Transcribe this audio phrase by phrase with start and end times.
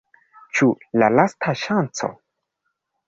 [0.59, 0.69] Ĉu
[1.15, 2.11] lasta ŝanco?